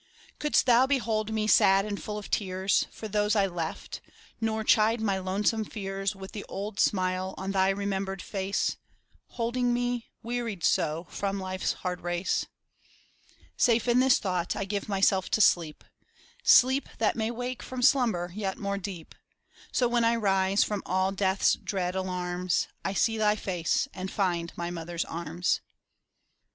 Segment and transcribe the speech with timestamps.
[0.39, 4.01] Couldst thou behold me sad and full of tears For those I left,
[4.41, 8.77] nor chide my lonesome fears With the old smile on thy remembered face,
[9.27, 12.47] Holding me, wearied so from life's hard race?
[12.81, 15.83] THE SAD YEARS MOTHER (Continued) Safe in this thought, I give myself to sleep—
[16.43, 19.13] Sleep that may wake from slumber yet more deep,
[19.71, 24.51] So when I rise from all death's dresul alarms, I see thy face and find
[24.57, 25.61] my mother's arms.